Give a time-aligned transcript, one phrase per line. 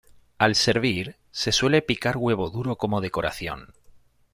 [0.39, 3.75] Al servir se suele picar huevo duro como decoración.